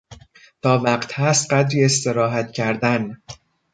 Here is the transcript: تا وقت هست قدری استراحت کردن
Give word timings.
تا 0.61 0.77
وقت 0.79 1.13
هست 1.13 1.53
قدری 1.53 1.85
استراحت 1.85 2.51
کردن 2.51 3.17